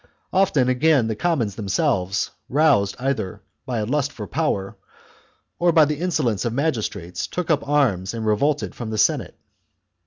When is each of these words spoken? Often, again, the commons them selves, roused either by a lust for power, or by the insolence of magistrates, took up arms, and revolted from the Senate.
Often, 0.33 0.67
again, 0.67 1.05
the 1.05 1.15
commons 1.15 1.53
them 1.53 1.67
selves, 1.67 2.31
roused 2.49 2.95
either 2.97 3.43
by 3.67 3.77
a 3.77 3.85
lust 3.85 4.11
for 4.11 4.25
power, 4.25 4.75
or 5.59 5.71
by 5.71 5.85
the 5.85 5.99
insolence 5.99 6.43
of 6.43 6.53
magistrates, 6.53 7.27
took 7.27 7.51
up 7.51 7.67
arms, 7.69 8.11
and 8.15 8.25
revolted 8.25 8.73
from 8.73 8.89
the 8.89 8.97
Senate. 8.97 9.35